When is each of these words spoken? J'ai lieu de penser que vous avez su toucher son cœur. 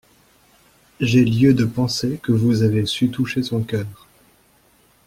J'ai 0.99 1.23
lieu 1.23 1.53
de 1.53 1.63
penser 1.63 2.19
que 2.23 2.31
vous 2.31 2.63
avez 2.63 2.87
su 2.87 3.11
toucher 3.11 3.43
son 3.43 3.61
cœur. 3.61 4.07